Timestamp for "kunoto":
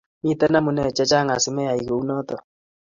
1.87-2.35